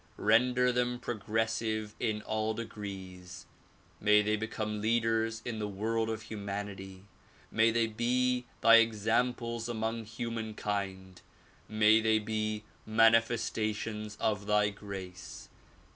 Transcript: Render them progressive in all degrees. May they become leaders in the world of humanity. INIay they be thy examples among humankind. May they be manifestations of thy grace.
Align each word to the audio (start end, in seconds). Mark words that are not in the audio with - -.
Render 0.17 0.71
them 0.71 0.99
progressive 0.99 1.93
in 1.99 2.23
all 2.23 2.55
degrees. 2.55 3.45
May 3.99 4.23
they 4.23 4.35
become 4.35 4.81
leaders 4.81 5.43
in 5.45 5.59
the 5.59 5.67
world 5.67 6.09
of 6.09 6.23
humanity. 6.23 7.03
INIay 7.53 7.71
they 7.71 7.85
be 7.85 8.45
thy 8.61 8.77
examples 8.77 9.69
among 9.69 10.05
humankind. 10.05 11.21
May 11.69 12.01
they 12.01 12.17
be 12.17 12.63
manifestations 12.87 14.15
of 14.19 14.47
thy 14.47 14.69
grace. 14.71 15.49